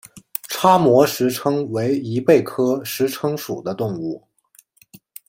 [0.49, 4.23] 叉膜石蛏为贻贝科石蛏属的动物。